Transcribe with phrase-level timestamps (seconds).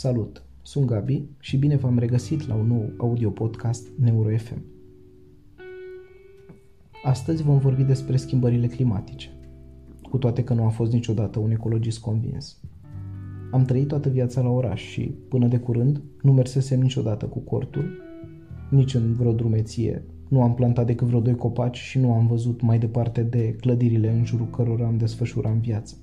[0.00, 0.42] Salut!
[0.62, 4.62] Sunt Gabi și bine v-am regăsit la un nou audio podcast NeuroFM.
[7.04, 9.28] Astăzi vom vorbi despre schimbările climatice,
[10.10, 12.60] cu toate că nu am fost niciodată un ecologist convins.
[13.50, 17.84] Am trăit toată viața la oraș și, până de curând, nu mersesem niciodată cu cortul,
[18.70, 22.60] nici în vreo drumeție, nu am plantat decât vreo doi copaci și nu am văzut
[22.60, 25.96] mai departe de clădirile în jurul cărora am desfășurat în viață.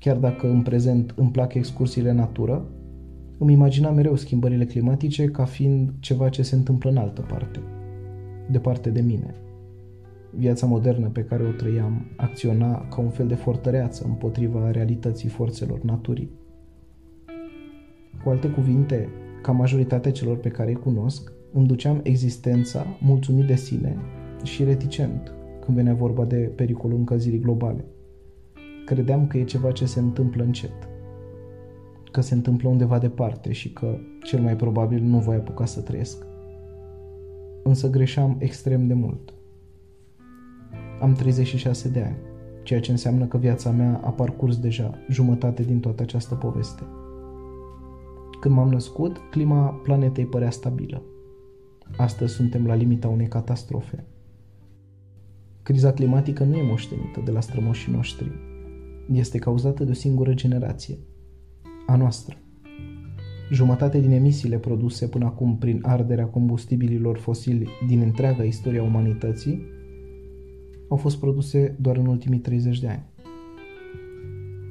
[0.00, 2.66] Chiar dacă în prezent îmi plac excursiile în natură,
[3.38, 7.60] îmi imagina mereu schimbările climatice ca fiind ceva ce se întâmplă în altă parte,
[8.50, 9.34] departe de mine.
[10.30, 15.82] Viața modernă pe care o trăiam acționa ca un fel de fortăreață împotriva realității forțelor
[15.82, 16.30] naturii.
[18.24, 19.08] Cu alte cuvinte,
[19.42, 23.96] ca majoritatea celor pe care îi cunosc, îmi duceam existența mulțumit de sine
[24.42, 25.32] și reticent
[25.64, 27.84] când venea vorba de pericolul încălzirii globale–
[28.90, 30.88] credeam că e ceva ce se întâmplă încet,
[32.10, 36.26] că se întâmplă undeva departe și că cel mai probabil nu voi apuca să trăiesc.
[37.62, 39.34] Însă greșeam extrem de mult.
[41.00, 42.16] Am 36 de ani,
[42.62, 46.82] ceea ce înseamnă că viața mea a parcurs deja jumătate din toată această poveste.
[48.40, 51.02] Când m-am născut, clima planetei părea stabilă.
[51.96, 54.04] Astăzi suntem la limita unei catastrofe.
[55.62, 58.49] Criza climatică nu e moștenită de la strămoșii noștri,
[59.12, 60.98] este cauzată de o singură generație,
[61.86, 62.36] a noastră.
[63.52, 69.62] Jumătate din emisiile produse până acum prin arderea combustibililor fosili din întreaga istoria umanității
[70.88, 73.04] au fost produse doar în ultimii 30 de ani.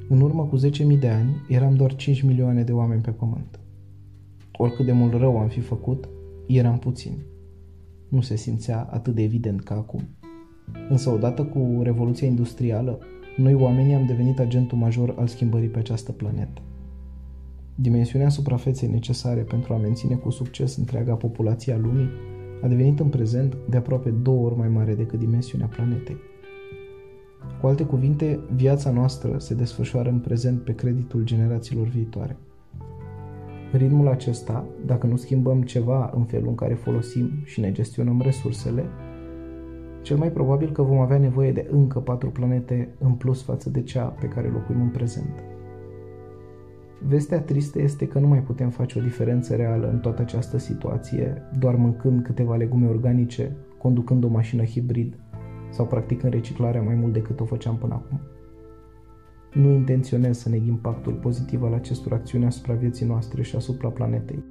[0.08, 3.60] În urmă cu 10.000 de ani eram doar 5 milioane de oameni pe pământ.
[4.52, 6.08] Oricât de mult rău am fi făcut,
[6.46, 7.18] eram puțini.
[8.08, 10.08] Nu se simțea atât de evident ca acum.
[10.88, 12.98] Însă odată cu Revoluția Industrială,
[13.36, 16.60] noi oamenii am devenit agentul major al schimbării pe această planetă.
[17.74, 22.08] Dimensiunea suprafeței necesare pentru a menține cu succes întreaga populație a lumii
[22.62, 26.16] a devenit în prezent de aproape două ori mai mare decât dimensiunea planetei.
[27.60, 32.36] Cu alte cuvinte, viața noastră se desfășoară în prezent pe creditul generațiilor viitoare.
[33.72, 38.84] Ritmul acesta, dacă nu schimbăm ceva în felul în care folosim și ne gestionăm resursele,
[40.02, 43.82] cel mai probabil că vom avea nevoie de încă patru planete în plus față de
[43.82, 45.44] cea pe care locuim în prezent.
[47.06, 51.42] Vestea tristă este că nu mai putem face o diferență reală în toată această situație
[51.58, 55.18] doar mâncând câteva legume organice, conducând o mașină hibrid
[55.70, 58.20] sau practicând reciclarea mai mult decât o făceam până acum.
[59.52, 64.44] Nu intenționez să neg impactul pozitiv al acestor acțiuni asupra vieții noastre și asupra planetei.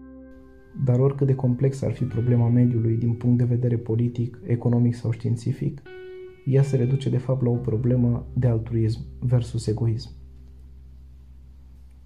[0.86, 5.12] Dar oricât de complex ar fi problema mediului din punct de vedere politic, economic sau
[5.12, 5.82] științific,
[6.46, 10.10] ea se reduce de fapt la o problemă de altruism versus egoism.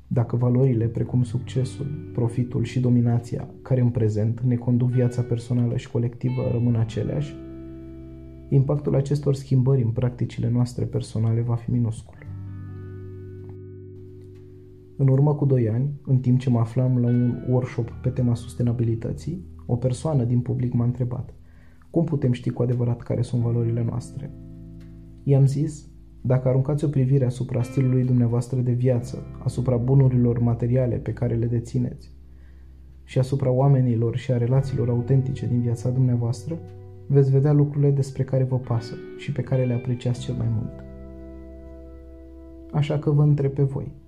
[0.08, 5.92] Dacă valorile precum succesul, profitul și dominația, care în prezent ne conduc viața personală și
[5.92, 7.36] colectivă, rămân aceleași,
[8.50, 12.23] impactul acestor schimbări în practicile noastre personale va fi minuscul.
[15.04, 18.36] În urmă cu doi ani, în timp ce mă aflam la un workshop pe tema
[18.36, 21.34] sustenabilității, o persoană din public m-a întrebat
[21.90, 24.32] cum putem ști cu adevărat care sunt valorile noastre.
[25.24, 25.90] I-am zis,
[26.22, 31.46] dacă aruncați o privire asupra stilului dumneavoastră de viață, asupra bunurilor materiale pe care le
[31.46, 32.12] dețineți
[33.04, 36.58] și asupra oamenilor și a relațiilor autentice din viața dumneavoastră,
[37.08, 40.84] veți vedea lucrurile despre care vă pasă și pe care le apreciați cel mai mult.
[42.72, 43.92] Așa că vă întreb pe voi–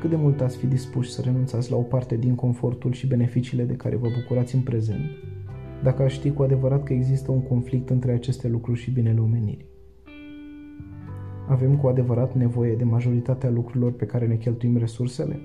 [0.00, 3.64] cât de mult ați fi dispuși să renunțați la o parte din confortul și beneficiile
[3.64, 5.04] de care vă bucurați în prezent,
[5.82, 9.68] dacă aș ști cu adevărat că există un conflict între aceste lucruri și binele omenirii.
[11.48, 15.40] Avem cu adevărat nevoie de majoritatea lucrurilor pe care ne cheltuim resursele?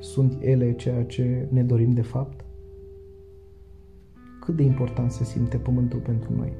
[0.00, 2.44] Sunt ele ceea ce ne dorim de fapt?
[4.40, 6.52] Cât de important se simte pământul pentru noi?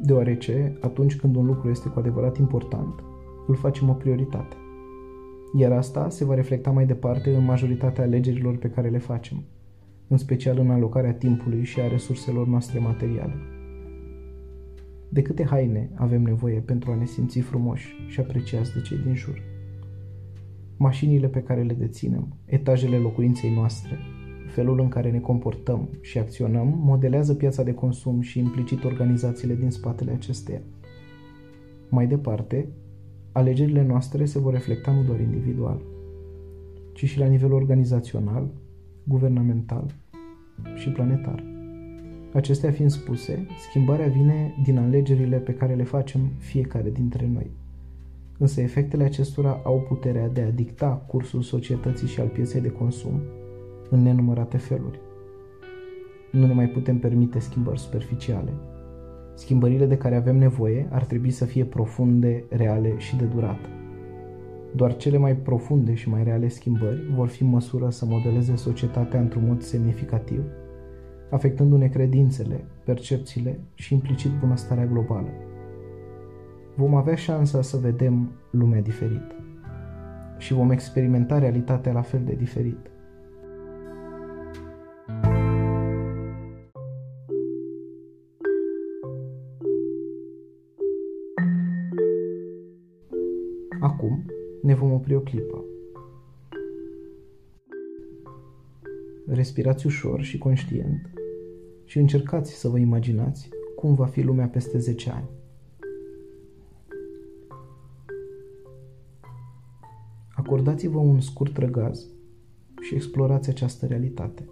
[0.00, 3.02] Deoarece, atunci când un lucru este cu adevărat important,
[3.50, 4.56] îl facem o prioritate.
[5.56, 9.42] Iar asta se va reflecta mai departe în majoritatea alegerilor pe care le facem,
[10.08, 13.34] în special în alocarea timpului și a resurselor noastre materiale.
[15.08, 19.14] De câte haine avem nevoie pentru a ne simți frumoși și apreciați de cei din
[19.14, 19.42] jur?
[20.76, 23.98] Mașinile pe care le deținem, etajele locuinței noastre,
[24.46, 29.70] felul în care ne comportăm și acționăm modelează piața de consum și implicit organizațiile din
[29.70, 30.60] spatele acesteia.
[31.88, 32.68] Mai departe,
[33.32, 35.80] alegerile noastre se vor reflecta nu doar individual,
[36.92, 38.48] ci și la nivel organizațional,
[39.04, 39.94] guvernamental
[40.74, 41.44] și planetar.
[42.32, 47.50] Acestea fiind spuse, schimbarea vine din alegerile pe care le facem fiecare dintre noi.
[48.38, 53.20] însă efectele acestora au puterea de a dicta cursul societății și al pieței de consum
[53.90, 55.00] în nenumărate feluri.
[56.32, 58.52] Nu ne mai putem permite schimbări superficiale.
[59.40, 63.68] Schimbările de care avem nevoie ar trebui să fie profunde, reale și de durată.
[64.74, 69.20] Doar cele mai profunde și mai reale schimbări vor fi în măsură să modeleze societatea
[69.20, 70.42] într-un mod semnificativ,
[71.30, 75.30] afectându-ne credințele, percepțiile și implicit bunăstarea globală.
[76.76, 79.34] Vom avea șansa să vedem lumea diferit
[80.38, 82.90] și vom experimenta realitatea la fel de diferit.
[94.80, 95.64] Vom opri o clipă.
[99.26, 101.10] Respirați ușor și conștient
[101.84, 105.28] și încercați să vă imaginați cum va fi lumea peste 10 ani.
[110.34, 112.06] Acordați-vă un scurt răgaz
[112.80, 114.48] și explorați această realitate.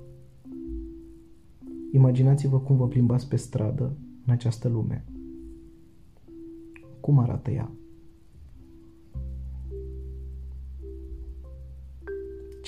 [1.93, 3.97] Imaginați-vă cum vă plimbați pe stradă
[4.27, 5.05] în această lume.
[7.01, 7.78] Cum arată ea?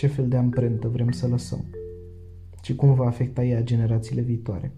[0.01, 1.65] Ce fel de amprentă vrem să lăsăm?
[2.63, 4.73] Și cum va afecta ea generațiile viitoare?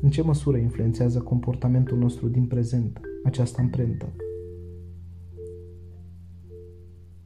[0.00, 4.12] În ce măsură influențează comportamentul nostru din prezent această amprentă?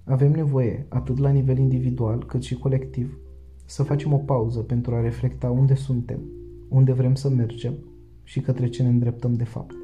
[0.04, 3.18] Avem nevoie, atât la nivel individual cât și colectiv,
[3.64, 6.20] să facem o pauză pentru a reflecta unde suntem,
[6.68, 7.74] unde vrem să mergem
[8.22, 9.74] și către ce ne îndreptăm de fapt.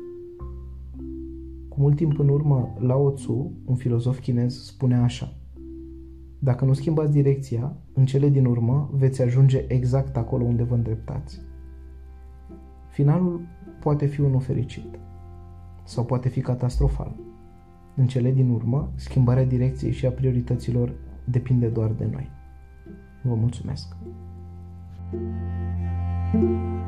[1.68, 5.37] Cu mult timp în urmă, Lao Tzu, un filozof chinez, spunea așa
[6.38, 11.40] Dacă nu schimbați direcția, în cele din urmă veți ajunge exact acolo unde vă îndreptați.
[12.88, 13.40] Finalul
[13.80, 14.98] poate fi unul fericit
[15.84, 17.16] sau poate fi catastrofal.
[17.96, 20.94] În cele din urmă, schimbarea direcției și a priorităților
[21.24, 22.30] depinde doar de noi.
[23.22, 23.96] Vă mulțumesc!
[26.30, 26.87] thank you